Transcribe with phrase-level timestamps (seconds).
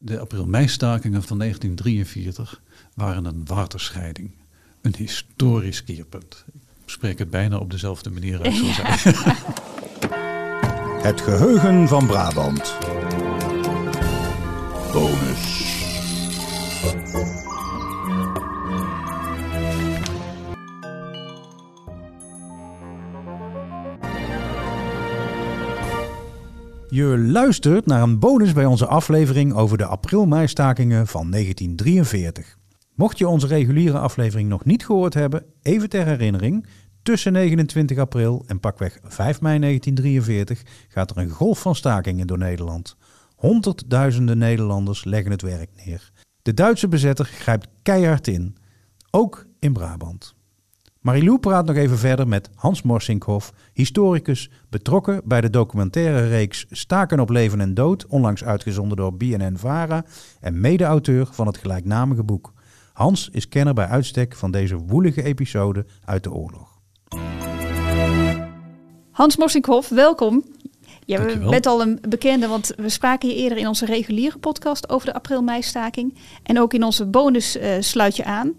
[0.00, 2.60] De april-mei-stakingen van 1943
[2.94, 4.30] waren een waterscheiding.
[4.80, 6.44] Een historisch keerpunt.
[6.84, 9.34] Ik spreek het bijna op dezelfde manier uit zoals hij.
[11.02, 12.76] Het geheugen van Brabant.
[14.92, 15.77] Bonus.
[26.90, 32.58] Je luistert naar een bonus bij onze aflevering over de april-mei-stakingen van 1943.
[32.94, 36.66] Mocht je onze reguliere aflevering nog niet gehoord hebben, even ter herinnering.
[37.02, 42.38] Tussen 29 april en pakweg 5 mei 1943 gaat er een golf van stakingen door
[42.38, 42.96] Nederland.
[43.36, 46.12] Honderdduizenden Nederlanders leggen het werk neer.
[46.42, 48.56] De Duitse bezetter grijpt keihard in,
[49.10, 50.34] ook in Brabant.
[51.00, 57.20] Marilou praat nog even verder met Hans Morsinkhoff, historicus, betrokken bij de documentaire reeks Staken
[57.20, 60.04] op leven en dood, onlangs uitgezonden door BNN-Vara
[60.40, 62.52] en mede-auteur van het gelijknamige boek.
[62.92, 66.78] Hans is kenner bij uitstek van deze woelige episode uit de oorlog.
[69.10, 70.44] Hans Morsinkhoff, welkom.
[71.04, 74.88] Ja, je bent al een bekende, want we spraken je eerder in onze reguliere podcast
[74.88, 76.18] over de april-mei-staking.
[76.42, 78.54] En ook in onze bonus eh, sluit je aan.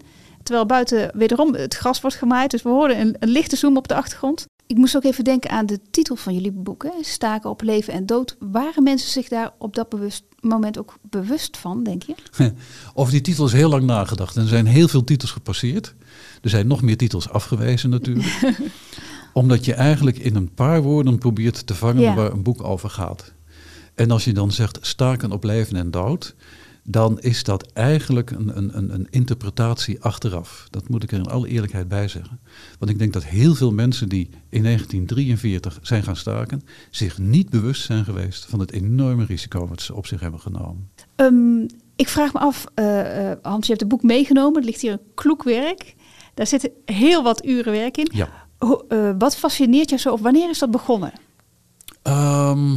[0.50, 2.50] Terwijl buiten wederom het gras wordt gemaaid.
[2.50, 4.46] Dus we hoorden een, een lichte zoom op de achtergrond.
[4.66, 6.82] Ik moest ook even denken aan de titel van jullie boek.
[6.82, 6.90] Hè?
[7.00, 8.36] Staken op leven en dood.
[8.38, 12.14] Waren mensen zich daar op dat bewust, moment ook bewust van, denk je?
[12.94, 14.36] Over die titel is heel lang nagedacht.
[14.36, 15.94] En er zijn heel veel titels gepasseerd.
[16.42, 18.40] Er zijn nog meer titels afgewezen natuurlijk.
[19.32, 22.14] Omdat je eigenlijk in een paar woorden probeert te vangen Ja.
[22.14, 23.32] waar een boek over gaat.
[23.94, 26.34] En als je dan zegt staken op leven en dood,
[26.82, 30.66] dan is dat eigenlijk een, een, een, interpretatie achteraf.
[30.70, 32.40] Dat moet ik er in alle eerlijkheid bij zeggen.
[32.78, 37.50] Want ik denk dat heel veel mensen die in 1943 zijn gaan staken, zich niet
[37.50, 40.90] bewust zijn geweest van het enorme risico wat ze op zich hebben genomen.
[41.16, 42.84] Ehm, ik vraag me af, eh,
[43.42, 44.60] Hans, je hebt het boek meegenomen.
[44.60, 45.94] Er ligt hier een kloekwerk.
[46.34, 48.08] Daar zitten heel wat uren werk in.
[48.12, 48.28] Ja.
[48.58, 50.12] Ho- eh, wat fascineert je zo?
[50.12, 51.12] Of wanneer is dat begonnen?
[52.02, 52.76] Ehm,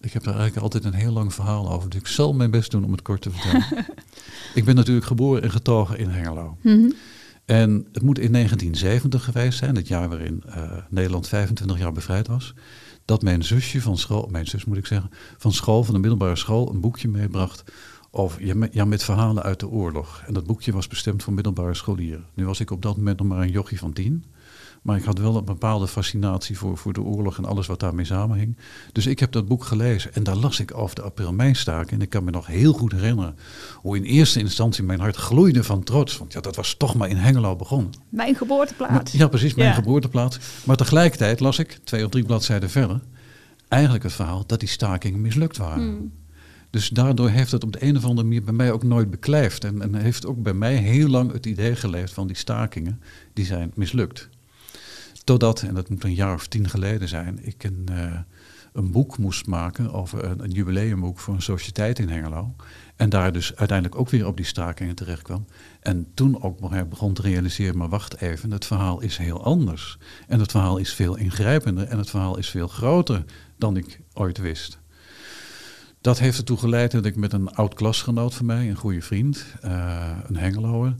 [0.00, 1.90] ik heb daar eigenlijk altijd een heel lang verhaal over.
[1.90, 3.86] Dus ik zal mijn best doen om het kort te vertellen.
[4.54, 6.56] ik ben natuurlijk geboren en getogen in Hengelo.
[7.44, 12.26] En het moet in 1970 geweest zijn, het jaar waarin eh, Nederland 25 jaar bevrijd
[12.26, 12.54] was.
[13.04, 16.36] Dat mijn zusje van school, mijn zus moet ik zeggen, van school, van de middelbare
[16.36, 17.64] school, een boekje meebracht.
[18.10, 20.22] Over, ja, met, ja, met verhalen uit de oorlog.
[20.26, 22.26] En dat boekje was bestemd voor middelbare scholieren.
[22.34, 24.24] Nu was ik op dat moment nog maar een jochie van tien.
[24.82, 28.04] Maar ik had wel een bepaalde fascinatie voor, voor de oorlog en alles wat daarmee
[28.04, 28.56] samenhing.
[28.92, 31.90] Dus ik heb dat boek gelezen en daar las ik over de april-mei-staking.
[31.90, 33.36] En ik kan me nog heel goed herinneren
[33.76, 36.18] hoe in eerste instantie mijn hart gloeide van trots.
[36.18, 37.90] Want ja, dat was toch maar in Hengelo begonnen.
[38.08, 38.92] Mijn geboorteplaats.
[39.12, 39.74] Maar- ja, precies, mijn Ja.
[39.74, 40.38] geboorteplaats.
[40.64, 43.00] Maar tegelijkertijd las ik, twee of drie bladzijden verder,
[43.68, 45.82] eigenlijk het verhaal dat die stakingen mislukt waren.
[45.82, 46.12] Hmm.
[46.70, 49.64] Dus daardoor heeft het op de een of andere manier bij mij ook nooit beklijft.
[49.64, 53.00] En, en heeft ook bij mij heel lang het idee geleefd van die stakingen,
[53.32, 54.28] die zijn mislukt.
[55.24, 58.18] Totdat, en dat moet een jaar of tien geleden zijn, ik een, eh,
[58.72, 62.54] een boek moest maken over een, een jubileumboek voor een sociëteit in Hengelo.
[62.96, 65.46] En daar dus uiteindelijk ook weer op die stakingen terecht kwam.
[65.80, 69.98] En toen ook begon te realiseren, maar wacht even, het verhaal is heel anders.
[70.28, 73.24] En het verhaal is veel ingrijpender en het verhaal is veel groter
[73.58, 74.78] dan ik ooit wist.
[76.00, 79.44] Dat heeft ertoe geleid dat ik met een oud klasgenoot van mij, een goede vriend,
[79.60, 80.94] eh, een Hengeloer,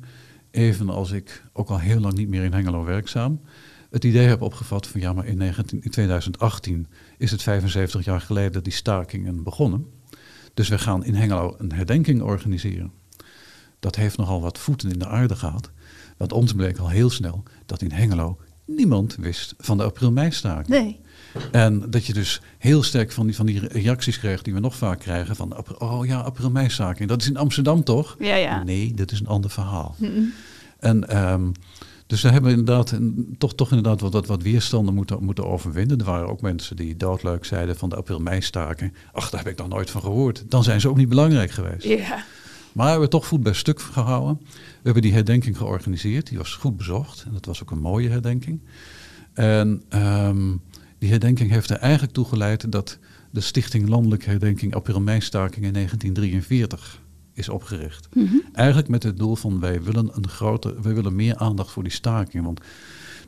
[0.51, 3.41] evenals ik ook al heel lang niet meer in Hengelo werkzaam,
[3.91, 6.87] het idee heb opgevat van ja, maar in, 19, in 2018
[7.19, 9.87] is het 75 jaar geleden dat die stakingen begonnen.
[10.55, 12.93] Dus we gaan in Hengelo een herdenking organiseren.
[13.79, 15.71] Dat heeft nogal wat voeten in de aarde gehad.
[16.17, 20.69] Want ons bleek al heel snel dat in Hengelo niemand wist van de april-mei-staking.
[20.69, 21.01] Nee.
[21.53, 24.77] En dat je dus heel sterk van die, van die reacties kreeg die we nog
[24.77, 27.09] vaak krijgen van oh ja, april-mei-staking.
[27.09, 28.17] Dat is in Amsterdam toch?
[28.19, 28.63] Ja, ja.
[28.63, 29.97] Nee, dat is een ander verhaal.
[30.79, 31.51] En ehm,
[32.11, 32.99] dus daar hebben inderdaad
[33.39, 35.99] toch, toch inderdaad wat, wat, wat weerstanden moeten, moeten overwinnen.
[35.99, 38.93] Er waren ook mensen die doodleuk zeiden van de april-mei-staking.
[39.13, 40.45] Ach, daar heb ik nog nooit van gehoord.
[40.49, 41.85] Dan zijn ze ook niet belangrijk geweest.
[41.85, 42.25] Ja.
[42.73, 44.41] Maar we hebben toch voet bij stuk gehouden.
[44.53, 46.29] We hebben die herdenking georganiseerd.
[46.29, 47.25] Die was goed bezocht.
[47.27, 48.61] En dat was ook een mooie herdenking.
[49.33, 50.57] En ehm,
[50.99, 52.99] die herdenking heeft er eigenlijk toe geleid dat
[53.31, 57.01] de Stichting Landelijke Herdenking April-mei-staking in 1943
[57.33, 58.09] is opgericht.
[58.53, 61.93] Eigenlijk met het doel van wij willen, een grote, wij willen meer aandacht voor die
[61.93, 62.45] staking.
[62.45, 62.61] Want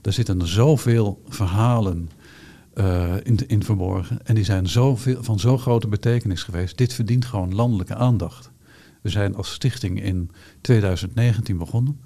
[0.01, 2.11] daar zitten zoveel verhalen
[2.75, 4.27] eh, in, in verborgen.
[4.27, 6.79] En die zijn zoveel, van zo grote betekenis geweest.
[6.79, 8.51] Dit verdient gewoon landelijke aandacht.
[9.03, 12.01] We zijn als stichting in 2019 begonnen.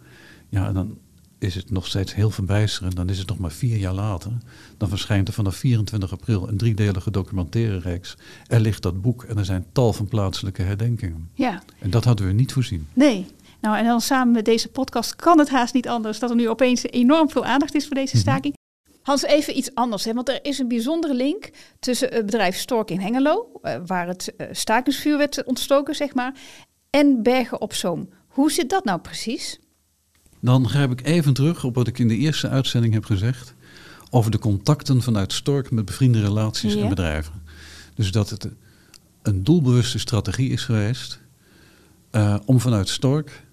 [0.49, 0.99] Ja, en dan
[1.39, 2.97] is het nog steeds heel verbijsterend.
[2.97, 4.33] Dan is het nog maar vier jaar later.
[4.77, 8.17] Dan verschijnt er vanaf 24 april een driedelige documentaire reeks.
[8.47, 11.31] Er ligt dat boek en er zijn tal van plaatselijke herdenkingen.
[11.35, 12.89] Ja, En dat hadden we niet voorzien.
[12.93, 13.27] nee.
[13.61, 16.49] Nou, en dan samen met deze podcast kan het haast niet anders dat er nu
[16.49, 18.55] opeens enorm veel aandacht is voor deze staking.
[19.03, 20.13] Hans, even iets anders, hè?
[20.13, 24.37] want er is een bijzondere link tussen het bedrijf Stork in Hengelo, eh, waar het
[24.37, 26.35] eh, stakingsvuur werd ontstoken, zeg maar,
[26.91, 28.09] en Bergen op Zoom.
[28.27, 29.59] Hoe zit dat nou precies?
[30.47, 33.55] Dan grijp ik even terug op wat ik in de eerste uitzending heb gezegd.
[34.11, 36.83] Over de contacten vanuit Stork met bevriende relaties Ja.
[36.83, 37.33] en bedrijven.
[37.95, 38.49] Dus dat het
[39.23, 41.19] een doelbewuste strategie is geweest.
[42.11, 43.46] eh, om vanuit Stork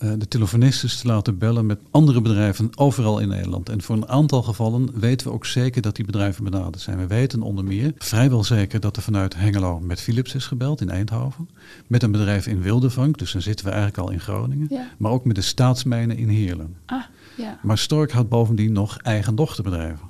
[0.00, 3.68] de telefonistes te laten bellen met andere bedrijven overal in Nederland.
[3.68, 6.98] En voor een aantal gevallen weten we ook zeker dat die bedrijven benaderd zijn.
[6.98, 10.90] We weten onder meer vrijwel zeker dat er vanuit Hengelo met Philips is gebeld in
[10.90, 11.48] Eindhoven.
[11.86, 14.66] Met een bedrijf in Wildevank, dus dan zitten we eigenlijk al in Groningen.
[14.70, 14.88] Ja.
[14.98, 16.76] Maar ook met de staatsmijnen in Heerlen.
[16.86, 17.02] Ah,
[17.36, 17.58] ja.
[17.62, 20.08] Maar Stork had bovendien nog eigen dochterbedrijven.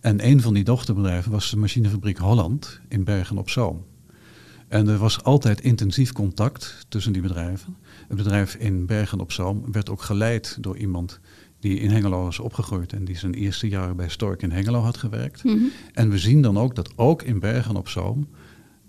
[0.00, 3.84] En een van die dochterbedrijven was de machinefabriek Holland in Bergen op Zoom.
[4.70, 7.76] En er was altijd intensief contact tussen die bedrijven.
[8.08, 11.20] Het bedrijf in Bergen op Zoom werd ook geleid door iemand
[11.58, 14.96] die in Hengelo was opgegroeid en die zijn eerste jaren bij Stork in Hengelo had
[14.96, 15.44] gewerkt.
[15.44, 15.58] Mhm.
[15.92, 18.28] En we zien dan ook dat ook in Bergen op Zoom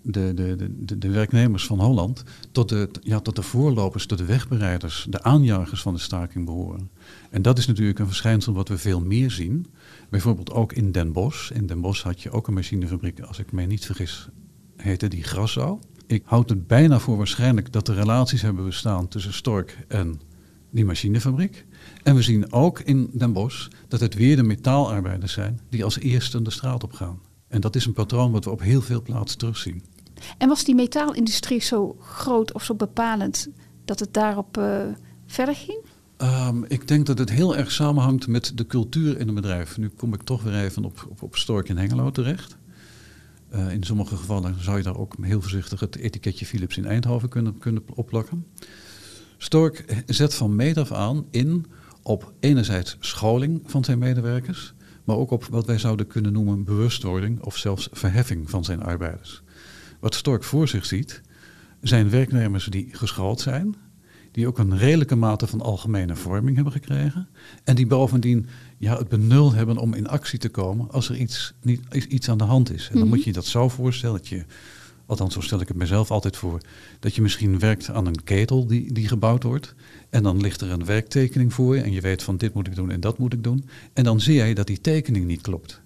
[0.01, 4.17] de, de, de, de, de werknemers van Holland tot de, ja, tot de voorlopers, tot
[4.17, 6.89] de wegbereiders, de aanjagers van de staking behoren.
[7.29, 9.65] En dat is natuurlijk een verschijnsel wat we veel meer zien.
[10.09, 11.51] Bijvoorbeeld ook in Den Bosch.
[11.51, 14.29] In Den Bosch had je ook een machinefabriek, als ik mij niet vergis,
[14.81, 15.79] heette die Grassau.
[16.07, 20.21] Ik houd het bijna voor waarschijnlijk dat er relaties hebben bestaan tussen Stork en
[20.69, 21.65] die machinefabriek.
[22.03, 25.99] En we zien ook in Den Bosch dat het weer de metaalarbeiders zijn die als
[25.99, 27.19] eerste de straat op gaan.
[27.47, 29.83] En dat is een patroon wat we op heel veel plaatsen terugzien.
[30.37, 33.47] En was die metaalindustrie zo groot of zo bepalend
[33.85, 34.81] dat het daarop eh,
[35.25, 35.79] verder ging?
[36.17, 39.77] Ehm, ik denk dat het heel erg samenhangt met de cultuur in een bedrijf.
[39.77, 42.57] Nu kom ik toch weer even op, op, op Stork in Hengelo terecht.
[43.51, 47.29] Eh, in sommige gevallen zou je daar ook heel voorzichtig het etiketje Philips in Eindhoven
[47.29, 48.45] kunnen, kunnen opplakken.
[49.37, 51.65] Stork zet van meet af aan in
[52.03, 57.41] op enerzijds scholing van zijn medewerkers, maar ook op wat wij zouden kunnen noemen bewustwording
[57.41, 59.43] of zelfs verheffing van zijn arbeiders.
[59.99, 61.21] Wat Stork voor zich ziet,
[61.81, 63.75] zijn werknemers die geschoold zijn,
[64.31, 67.27] die ook een redelijke mate van algemene vorming hebben gekregen.
[67.63, 68.47] En die bovendien
[68.77, 72.37] ja, het benul hebben om in actie te komen als er iets, niet, iets aan
[72.37, 72.83] de hand is.
[72.87, 73.09] En dan Mhm.
[73.09, 74.43] moet je je dat zo voorstellen dat je,
[75.05, 76.61] althans zo stel ik het mezelf altijd voor,
[76.99, 79.75] dat je misschien werkt aan een ketel die, die gebouwd wordt.
[80.09, 82.75] En dan ligt er een werktekening voor je en je weet van dit moet ik
[82.75, 83.65] doen en dat moet ik doen.
[83.93, 85.81] En dan zie jij dat die tekening niet klopt.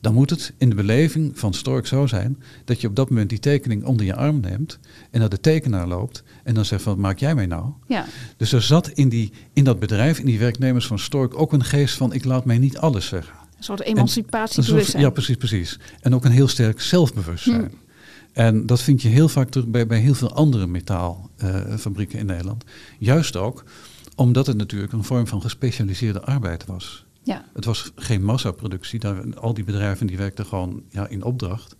[0.00, 3.28] Dan moet het in de beleving van Stork zo zijn dat je op dat moment
[3.28, 4.78] die tekening onder je arm neemt
[5.10, 7.72] en naar de tekenaar loopt en dan zegt van wat maak jij mij nou?
[7.86, 8.06] Ja,
[8.36, 11.64] Dus er zat in, die, in dat bedrijf, in die werknemers van Stork, ook een
[11.64, 13.34] geest van ik laat mij niet alles zeggen.
[13.56, 15.02] een soort emancipatiebewustzijn.
[15.02, 15.78] ja, precies, precies.
[16.00, 17.60] En ook een heel sterk zelfbewustzijn.
[17.60, 17.86] Hmm.
[18.32, 22.64] En dat vind je heel vaak terug bij, bij heel veel andere metaalfabrieken in Nederland.
[22.98, 23.64] Juist ook
[24.14, 27.06] omdat het natuurlijk een vorm van gespecialiseerde arbeid was.
[27.28, 27.44] Ja.
[27.52, 28.98] Het was geen massaproductie.
[28.98, 31.76] Daar, al die bedrijven die werkten gewoon ja, in opdracht.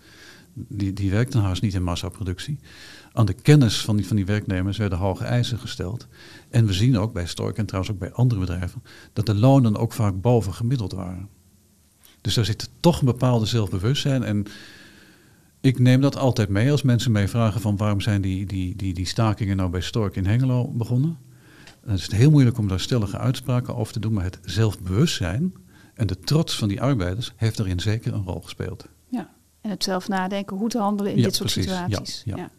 [0.53, 2.59] Die, die werkten haast niet in massaproductie.
[3.13, 6.07] Aan de kennis van die, van die werknemers werden hoge eisen gesteld.
[6.51, 8.83] En we zien ook bij Stork en trouwens ook bij andere bedrijven...
[9.13, 11.29] dat de lonen ook vaak boven gemiddeld waren.
[12.21, 14.23] Dus daar zit toch een bepaalde zelfbewustzijn.
[14.23, 14.47] En
[15.61, 17.77] ik neem dat altijd mee als mensen mij vragen van...
[17.77, 21.19] waarom zijn die, die, die, die stakingen nou bij Stork in Hengelo begonnen...
[21.89, 25.53] Dan is het heel moeilijk om daar stellige uitspraken over te doen, maar het zelfbewustzijn
[25.95, 28.85] en de trots van die arbeiders heeft daarin zeker een rol gespeeld.
[29.09, 29.31] ja.
[29.61, 31.71] En het zelf nadenken hoe te handelen in Ja, dit soort precies.
[31.73, 32.23] Ja, situaties.
[32.25, 32.51] ja.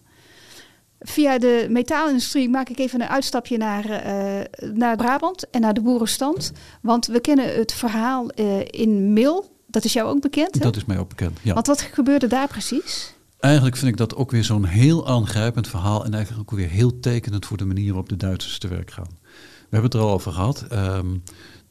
[1.00, 5.82] Via de metaalindustrie maak ik even een uitstapje naar, eh, naar Brabant en naar de
[5.82, 6.52] boerenstand.
[6.82, 9.56] Want we kennen het verhaal eh, in Mil.
[9.68, 10.60] Dat is jou ook bekend, hè?
[10.60, 11.40] Dat is mij ook bekend.
[11.42, 11.54] Ja.
[11.54, 13.14] Want wat gebeurde daar precies?
[13.40, 17.00] Eigenlijk vind ik dat ook weer zo'n heel aangrijpend verhaal en eigenlijk ook weer heel
[17.00, 19.08] tekenend voor de manier waarop de Duitsers te werk gaan.
[19.70, 20.62] We hebben het er al over gehad.
[20.62, 21.18] ehm,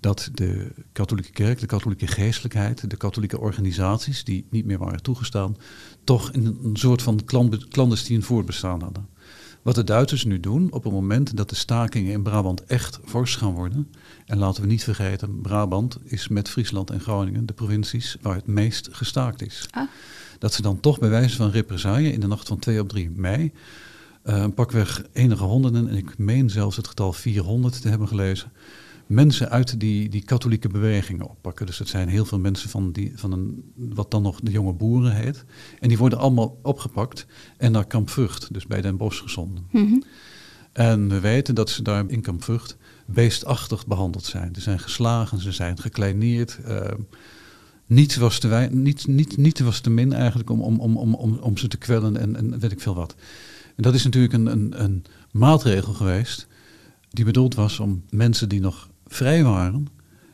[0.01, 5.57] dat de katholieke kerk, de katholieke geestelijkheid, de katholieke organisaties die niet meer waren toegestaan,
[6.05, 7.21] toch een, een soort van
[7.69, 9.09] clandestien voortbestaan hadden.
[9.63, 13.37] Wat de Duitsers nu doen op het moment dat de stakingen in Brabant echt fors
[13.37, 13.91] gaan worden.
[14.27, 18.47] En laten we niet vergeten, Brabant is met Friesland en Groningen de provincies waar het
[18.47, 19.67] meest gestaakt is.
[19.71, 19.89] Ah.
[20.39, 23.11] Dat ze dan toch bij wijze van represaille in de nacht van 2 op 3
[23.11, 23.53] mei
[24.29, 28.53] eh, pakweg enige honderden, en ik meen zelfs het getal 400 te hebben gelezen,
[29.07, 31.67] mensen uit die, die katholieke bewegingen oppakken.
[31.67, 34.73] Dus het zijn heel veel mensen van, die, van een, wat dan nog de jonge
[34.73, 35.45] boeren heet.
[35.81, 39.67] En die worden allemaal opgepakt en naar Kamp Vught, dus bij Den Bosch, gezonden.
[39.71, 40.01] Mhm.
[40.73, 44.55] En we weten dat ze daar in Kamp Vught beestachtig behandeld zijn.
[44.55, 46.59] Ze zijn geslagen, ze zijn gekleineerd.
[46.69, 46.81] Uh,
[47.87, 51.39] niets, was te wij, niet, niet, niet was te min eigenlijk om, om, om, om,
[51.41, 53.15] om ze te kwellen en, en weet ik veel wat.
[53.79, 56.47] En dat is natuurlijk een, een, een maatregel geweest
[57.11, 59.87] die bedoeld was om mensen die nog vrij waren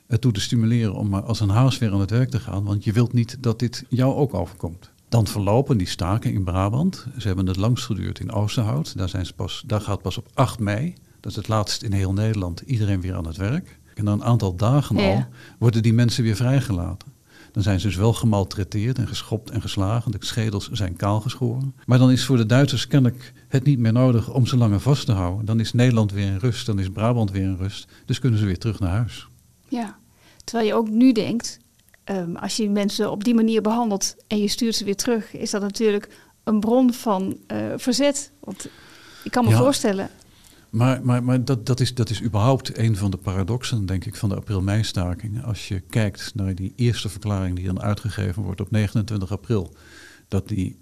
[0.06, 2.64] ertoe te stimuleren om maar als een haas weer aan het werk te gaan.
[2.64, 4.90] Want je wilt niet dat dit jou ook overkomt.
[5.08, 7.06] Dan verlopen die staken in Brabant.
[7.18, 8.96] Ze hebben het langst geduurd in Oosterhout.
[8.96, 11.92] Daar, zijn ze pas, daar gaat pas op 8 mei, dat is het laatst in
[11.92, 13.78] heel Nederland, iedereen weer aan het werk.
[13.94, 15.26] En na een aantal dagen al
[15.58, 17.13] worden die mensen weer vrijgelaten.
[17.54, 20.10] Dan zijn ze dus wel gemaltreteerd en geschopt en geslagen.
[20.10, 21.74] De schedels zijn kaal geschoren.
[21.84, 25.06] Maar dan is voor de Duitsers kennelijk het niet meer nodig om ze langer vast
[25.06, 25.44] te houden.
[25.44, 27.88] Dan is Nederland weer in rust, dan is Brabant weer in rust.
[28.04, 29.28] Dus kunnen ze weer terug naar huis.
[29.68, 29.98] Ja,
[30.44, 31.58] terwijl je ook nu denkt,
[32.04, 35.50] um, als je mensen op die manier behandelt en je stuurt ze weer terug, is
[35.50, 36.08] dat natuurlijk
[36.44, 38.32] een bron van uh, verzet.
[38.40, 38.68] Want
[39.24, 40.10] ik kan me ja, voorstellen.
[40.74, 44.16] Maar, maar, maar dat, dat, is, dat is überhaupt een van de paradoxen, denk ik,
[44.16, 45.44] van de april-mei-stakingen.
[45.44, 49.74] Als je kijkt naar die eerste verklaring die dan uitgegeven wordt op 29 april,
[50.28, 50.78] dat die,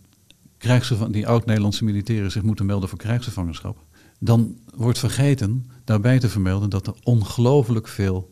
[1.11, 3.84] die oud-Nederlandse militairen zich moeten melden voor krijgsgevangenschap,
[4.18, 8.30] dan wordt vergeten daarbij te vermelden dat er ongelooflijk veel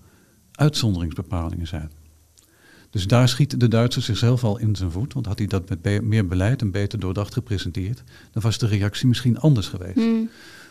[0.52, 1.90] uitzonderingsbepalingen zijn.
[2.90, 5.12] Dus daar schiet de Duitser zichzelf al in zijn voet.
[5.12, 9.08] Want had hij dat met meer beleid en beter doordacht gepresenteerd, dan was de reactie
[9.08, 9.94] misschien anders geweest.
[9.94, 10.30] Hmm.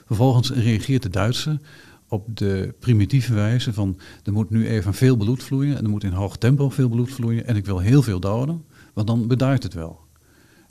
[0.10, 1.60] Vervolgens reageert de Duitser
[2.08, 6.04] op de primitieve wijze van er moet nu even veel bloed vloeien en er moet
[6.04, 9.64] in hoog tempo veel bloed vloeien en ik wil heel veel doden, want dan bedaart
[9.64, 10.00] het wel.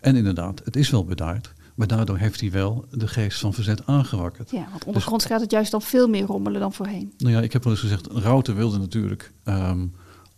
[0.00, 3.86] En inderdaad, het is wel bedaard, maar daardoor heeft hij wel de geest van verzet
[3.86, 4.50] aangewakkerd.
[4.50, 7.12] Ja, want ondergronds dus, gaat het juist dan veel meer rommelen dan voorheen.
[7.18, 9.86] Nou ja, ik heb wel eens gezegd, Rauter wilde natuurlijk ehm,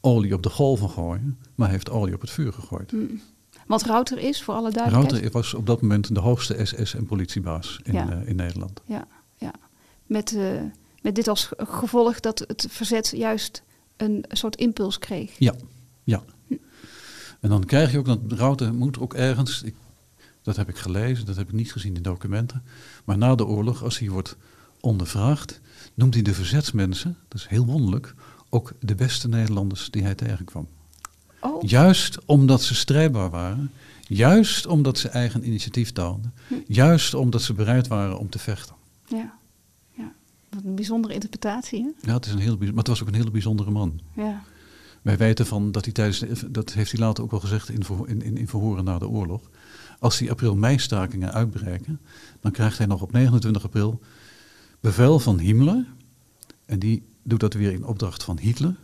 [0.01, 2.93] olie op de golven gooien, maar heeft olie op het vuur gegooid.
[2.93, 3.21] Mm.
[3.67, 5.13] Wat Rauter is, voor alle duidelijkheid?
[5.13, 8.81] Rauter was op dat moment de hoogste SS- en politiebaas in, uh, in Nederland.
[8.85, 9.53] Ja, ja.
[10.07, 10.61] Met, uh,
[11.03, 13.63] met dit als gevolg dat het verzet juist
[13.97, 15.39] een soort impuls kreeg.
[15.39, 15.55] Ja,
[16.05, 16.23] ja.
[16.47, 16.55] Hm.
[17.41, 19.75] En dan krijg je ook dat Rauter moet ook ergens, ik
[20.43, 22.63] dat heb ik gelezen, dat heb ik niet gezien in documenten.
[23.05, 24.37] Maar na de oorlog, als hij wordt
[24.81, 25.61] ondervraagd,
[25.95, 28.15] noemt hij de verzetsmensen, dat is heel wonderlijk,
[28.49, 30.69] ook de beste Nederlanders die hij tegenkwam.
[31.41, 31.63] Oh.
[31.63, 33.71] Juist omdat ze strijdbaar waren,
[34.03, 36.55] juist omdat ze eigen initiatief toonden, hm.
[36.67, 38.75] juist omdat ze bereid waren om te vechten.
[39.07, 39.33] Ja,
[39.93, 40.13] ja.
[40.51, 41.83] wat een bijzondere interpretatie.
[41.83, 42.09] Hè?
[42.11, 44.01] Ja, het is een heel, maar het was ook een hele bijzondere man.
[44.15, 44.43] Ja.
[45.03, 48.37] Wij weten van dat hij tijdens, dat heeft hij later ook wel gezegd in, in,
[48.37, 49.51] in verhoren na de oorlog,
[49.99, 52.01] als die april-mei-stakingen uitbreken,
[52.41, 54.01] dan krijgt hij nog op 29 april
[54.81, 55.87] bevel van Himmler.
[56.67, 58.75] En die doet dat weer in opdracht van Hitler.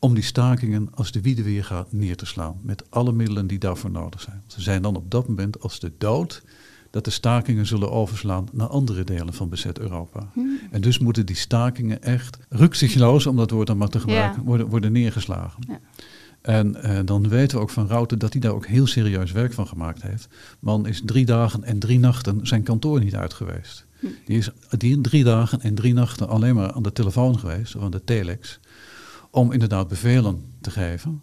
[0.00, 2.56] Om die stakingen als de wiede weer gaat neer te slaan.
[2.62, 4.42] Met alle middelen die daarvoor nodig zijn.
[4.46, 6.42] Ze zijn dan op dat moment als de dood
[6.90, 10.30] dat de stakingen zullen overslaan naar andere delen van bezet Europa.
[10.32, 10.60] Hmm.
[10.70, 14.66] En dus moeten die stakingen echt rukzichtloos, om dat woord dan maar te gebruiken, worden,
[14.66, 15.62] worden neergeslagen.
[15.68, 15.80] Ja.
[16.40, 19.52] En uh, dan weten we ook van Rauter dat hij daar ook heel serieus werk
[19.52, 20.28] van gemaakt heeft.
[20.58, 23.86] Man is drie dagen en drie nachten zijn kantoor niet uit geweest.
[23.98, 24.06] Hm.
[24.26, 27.82] Die is die drie dagen en drie nachten alleen maar aan de telefoon geweest, of
[27.82, 28.60] aan de telex,
[29.30, 31.22] om inderdaad bevelen te geven.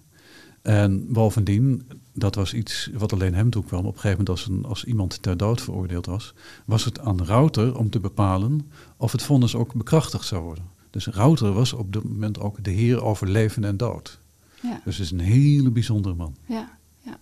[0.61, 3.85] En bovendien, dat was iets wat alleen hem toekwam.
[3.85, 6.33] Op een gegeven moment, als, een, als iemand ter dood veroordeeld was,
[6.65, 10.63] was het aan Rauter om te bepalen of het vonnis ook bekrachtigd zou worden.
[10.89, 14.19] Dus Rauter was op dat moment ook de heer over leven en dood.
[14.61, 14.81] Ja.
[14.83, 16.35] Dus het is een hele bijzondere man.
[16.45, 17.19] Ja, ja.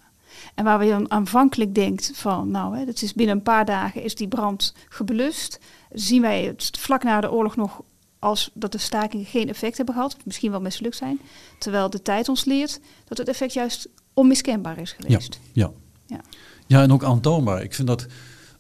[0.56, 4.04] En waar we dan aanvankelijk denkt van, nou, hè, dat is binnen een paar dagen
[4.04, 5.60] is die brand geblust.
[5.92, 7.82] Zien wij het vlak na de oorlog nog
[8.26, 11.20] als dat de stakingen geen effect hebben gehad, misschien wel mislukt zijn.
[11.60, 15.40] Terwijl de tijd ons leert dat het effect juist onmiskenbaar is geweest.
[15.54, 15.72] Ja, ja.
[16.16, 16.22] ja.
[16.68, 17.64] ja en ook aantoonbaar.
[17.64, 18.12] Ik vind dat het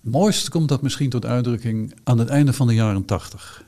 [0.01, 3.63] mooiste komt dat misschien tot uitdrukking aan het einde van de jaren tachtig.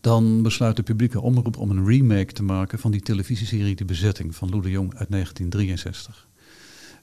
[0.00, 4.34] Dan besluit de publieke omroep om een remake te maken van die televisieserie De Bezetting
[4.34, 6.26] van Lou de Jong uit 1963.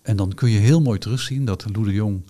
[0.02, 2.24] En dan kun je heel mooi terugzien dat Lou de Jong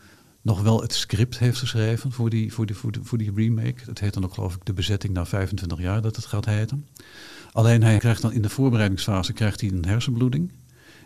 [0.46, 3.86] nog wel het script heeft geschreven voor die, voor die, voor die, voor remake.
[3.86, 6.88] Dat heet dan ook geloof ik De Bezetting na 25 jaar dat het gaat heten.
[7.52, 10.52] Alleen hij krijgt dan in de voorbereidingsfase krijgt hij een hersenbloeding.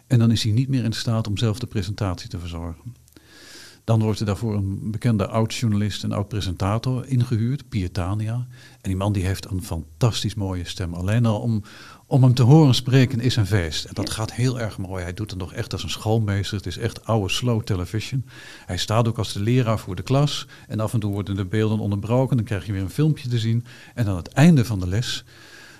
[0.07, 2.95] En dan is hij niet meer in staat om zelf de presentatie te verzorgen.
[3.83, 8.47] Dan wordt er daarvoor een bekende oud-journalist en oud-presentator ingehuurd, Pietania.
[8.81, 10.93] En die man die heeft een fantastisch mooie stem.
[10.93, 11.63] Alleen al om,
[12.09, 13.85] om hem te horen spreken is een feest.
[13.85, 15.03] En dat gaat heel erg mooi.
[15.03, 16.57] Hij doet het nog echt als een schoolmeester.
[16.57, 18.25] Het is echt oude slow television.
[18.65, 20.47] Hij staat ook als de leraar voor de klas.
[20.67, 22.37] En af en toe worden de beelden onderbroken.
[22.37, 23.65] Dan krijg je weer een filmpje te zien.
[23.93, 25.23] En aan het einde van de les,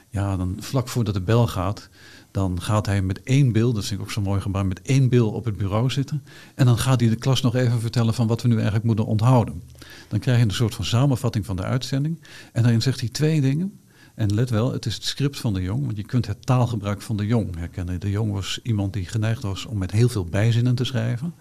[0.10, 1.90] ja, dan vlak voordat de bel gaat,
[2.32, 5.10] Dan gaat hij met één bil, dat vind ik ook zo mooi gebruikt, met één
[5.10, 6.24] bil op het bureau zitten.
[6.56, 9.06] En dan gaat hij de klas nog even vertellen van wat we nu eigenlijk moeten
[9.06, 9.64] onthouden.
[10.08, 12.22] Dan krijg je een soort van samenvatting van de uitzending.
[12.54, 13.80] En daarin zegt hij twee dingen.
[14.20, 17.02] En let wel, het is het script van de Jong, want je kunt het taalgebruik
[17.02, 18.00] van de Jong herkennen.
[18.00, 21.34] De Jong was iemand die geneigd was om met heel veel bijzinnen te schrijven.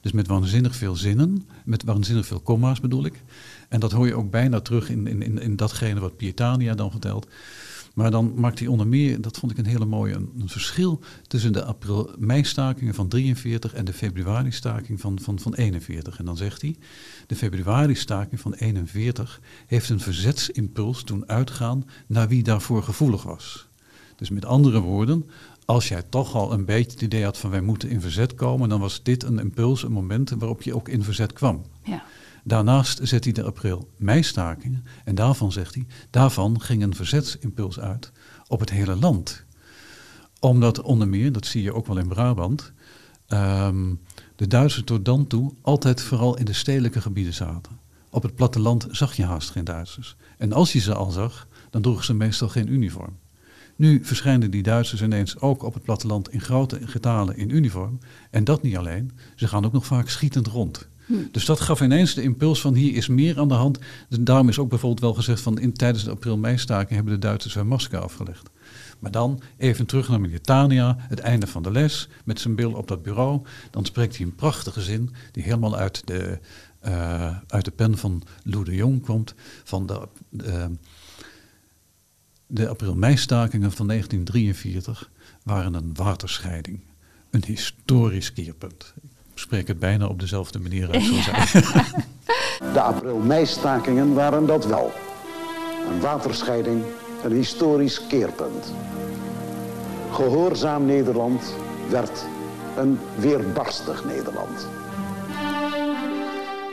[0.00, 3.22] Dus met waanzinnig veel zinnen, met waanzinnig veel komma's bedoel ik.
[3.68, 6.90] En dat hoor je ook bijna terug in, in, in, in datgene wat Pietania dan
[6.90, 7.26] vertelt.
[7.98, 11.52] Maar dan maakt hij onder meer, dat vond ik een hele mooie, een, verschil tussen
[11.52, 16.18] de april-mei-stakingen van 43 en de februari-staking van, van, van 41.
[16.18, 16.76] En dan zegt hij,
[17.26, 23.68] de februari-staking van 41 heeft een verzetsimpuls doen uitgaan naar wie daarvoor gevoelig was.
[24.16, 25.30] Dus met andere woorden,
[25.64, 28.68] als jij toch al een beetje het idee had van wij moeten in verzet komen,
[28.68, 31.62] dan was dit een impuls, een moment waarop je ook in verzet kwam.
[31.82, 32.04] Ja.
[32.48, 38.12] Daarnaast zet hij de april-mei-stakingen en daarvan zegt hij, daarvan ging een verzetsimpuls uit
[38.46, 39.44] op het hele land.
[40.40, 42.72] Omdat onder meer, dat zie je ook wel in Brabant,
[43.26, 43.94] ehm,
[44.36, 47.78] de Duitsers tot dan toe altijd vooral in de stedelijke gebieden zaten.
[48.10, 50.16] Op het platteland zag je haast geen Duitsers.
[50.38, 53.16] En als je ze al zag, dan droegen ze meestal geen uniform.
[53.76, 57.98] Nu verschijnen die Duitsers ineens ook op het platteland in grote getalen in uniform.
[58.30, 60.88] En dat niet alleen, ze gaan ook nog vaak schietend rond.
[61.30, 63.78] Dus dat gaf ineens de impuls van hier is meer aan de hand.
[64.08, 67.54] Dus daarom is ook bijvoorbeeld wel gezegd van in, tijdens de april-mei-staking hebben de Duitsers
[67.54, 68.50] hun masker afgelegd.
[68.98, 72.88] Maar dan even terug naar meneer het einde van de les, met zijn bil op
[72.88, 73.42] dat bureau.
[73.70, 76.38] Dan spreekt hij een prachtige zin die helemaal uit de,
[76.86, 79.34] uh, uit de pen van Lou de Jong komt.
[79.64, 80.70] Van de, de,
[82.46, 85.10] de april-mei-stakingen van 1943
[85.42, 86.80] waren een waterscheiding.
[87.30, 88.94] Een historisch keerpunt.
[89.38, 91.62] Ik spreek het bijna op dezelfde manier uit zoals hij.
[92.72, 94.92] De april-mei-stakingen waren dat wel.
[95.90, 96.82] Een waterscheiding,
[97.24, 98.72] een historisch keerpunt.
[100.12, 101.54] Gehoorzaam Nederland
[101.90, 102.24] werd
[102.76, 104.68] een weerbarstig Nederland.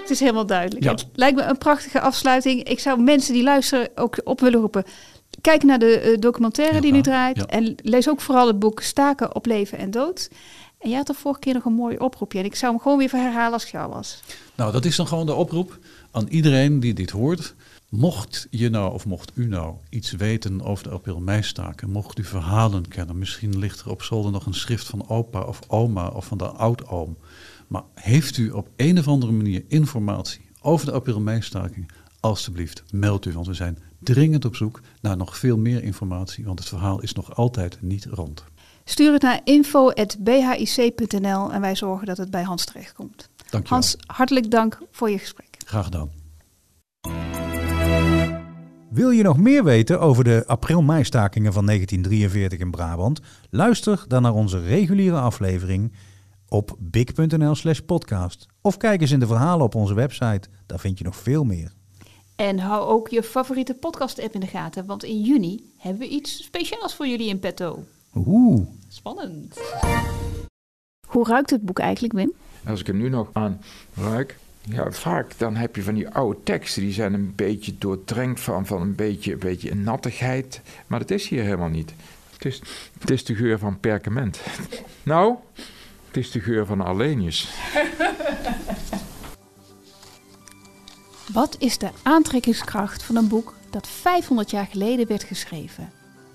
[0.01, 0.83] Het is helemaal duidelijk.
[0.83, 0.91] Ja.
[0.91, 2.63] Het lijkt me een prachtige afsluiting.
[2.63, 4.83] Ik zou mensen die luisteren ook op willen roepen.
[5.41, 7.37] Kijk naar de eh, documentaire die Ja, nu draait.
[7.37, 7.45] ja.
[7.45, 10.29] En lees ook vooral het boek Staken op leven en dood.
[10.79, 12.39] En jij had de vorige keer nog een mooi oproepje.
[12.39, 14.19] En ik zou hem gewoon weer herhalen als ik jou was.
[14.55, 15.79] Nou, dat is dan gewoon de oproep
[16.11, 17.55] aan iedereen die dit hoort.
[17.89, 22.87] Mocht je nou of mocht u nou iets weten over de april-mei-staken, mocht u verhalen
[22.87, 26.37] kennen, misschien ligt er op zolder nog een schrift van opa of oma of van
[26.37, 27.17] de oudoom.
[27.67, 33.33] Maar heeft u op een of andere manier informatie over de april-mei-staking, alstublieft meld u,
[33.33, 37.13] want we zijn dringend op zoek naar nog veel meer informatie, want het verhaal is
[37.13, 38.43] nog altijd niet rond.
[38.87, 43.29] Stuur het naar info.bhic.nl en wij zorgen dat het bij Hans terechtkomt.
[43.37, 43.69] Dankjewel.
[43.69, 45.57] Hans, hartelijk dank voor je gesprek.
[45.65, 46.11] Graag gedaan.
[48.89, 53.19] Wil je nog meer weten over de april-mei-stakingen van 1943 in Brabant?
[53.49, 55.93] Luister dan naar onze reguliere aflevering
[56.47, 58.45] op big.nl slash podcast.
[58.61, 61.71] Of kijk eens in de verhalen op onze website, daar vind je nog veel meer.
[62.35, 66.43] En hou ook je favoriete podcast-app in de gaten, want in juni hebben we iets
[66.43, 67.83] speciaals voor jullie in petto.
[68.15, 69.59] Oeh, Spannend.
[71.07, 72.33] Hoe ruikt het boek eigenlijk, Wim?
[72.65, 73.61] Als ik er nu nog aan
[73.93, 74.37] ruik.
[74.61, 78.65] Ja, vaak dan heb je van die oude teksten, die zijn een beetje doordrenkt van,
[78.65, 80.61] van een beetje, een beetje een nattigheid.
[80.87, 81.93] Maar dat is hier helemaal niet.
[82.33, 82.61] Het is,
[82.99, 84.39] het is de geur van perkament.
[85.03, 85.35] Nou,
[86.07, 87.53] het is de geur van Arlenius.
[91.33, 95.91] Wat is de aantrekkingskracht van een boek dat 500 jaar geleden werd geschreven?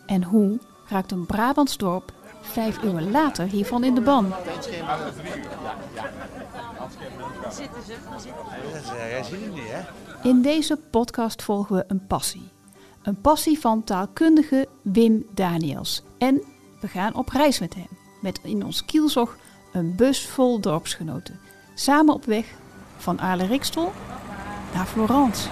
[0.07, 0.59] En hoe
[0.90, 4.33] raakt een Brabants dorp vijf eeuwen later hiervan in de ban?
[10.22, 12.48] In deze podcast volgen we een passie.
[13.03, 16.03] Een passie van taalkundige Wim Daniels.
[16.18, 16.42] En
[16.81, 17.88] we gaan op reis met hem.
[18.20, 19.37] Met in ons kielzog
[19.72, 21.40] een bus vol dorpsgenoten.
[21.74, 22.46] Samen op weg
[22.96, 23.92] van Aarle Rikstel
[24.74, 25.48] naar Florence.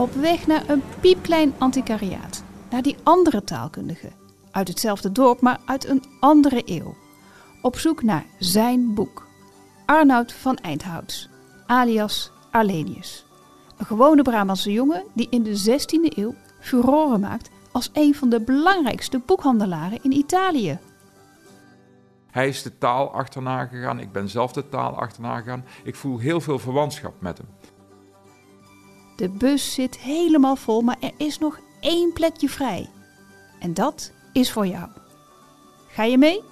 [0.00, 2.42] Op weg naar een piepklein antiquariaat.
[2.70, 4.08] Naar die andere taalkundige.
[4.50, 6.94] Uit hetzelfde dorp, maar uit een andere eeuw.
[7.62, 9.26] Op zoek naar zijn boek.
[9.86, 11.28] Arnoud van Eindhouts,
[11.66, 13.26] alias Arlenius.
[13.78, 18.40] Een gewone Brabantse jongen die in de 16e eeuw furoren maakt als een van de
[18.40, 20.78] belangrijkste boekhandelaren in Italië.
[22.30, 25.64] Hij is de taal achterna gegaan, ik ben zelf de taal achterna gegaan.
[25.82, 27.46] Ik voel heel veel verwantschap met hem.
[29.20, 32.90] De bus zit helemaal vol, maar er is nog één plekje vrij.
[33.58, 34.88] En dat is voor jou.
[35.88, 36.42] Ga je mee?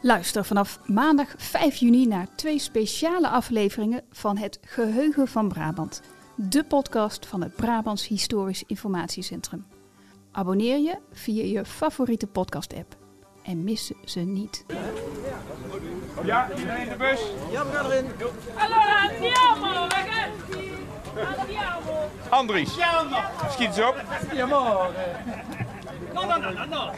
[0.00, 6.02] Luister vanaf maandag 5 juni naar twee speciale afleveringen van Het Geheugen van Brabant.
[6.34, 9.66] De podcast van het Brabants Historisch Informatiecentrum.
[10.32, 12.97] Abonneer je via je favoriete podcast-app.
[13.48, 14.64] En mis ze niet.
[16.24, 17.20] Ja, iedereen in de bus?
[18.54, 20.72] Allora andiamo ragazzi!
[21.38, 22.10] Andiamo!
[22.28, 22.76] Andries,
[23.50, 24.02] schiet eens op.
[26.12, 26.90] No, no, no, no, no!